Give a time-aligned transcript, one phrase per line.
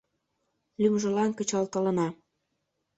[0.81, 2.07] Лӱмжылан кычалтылына.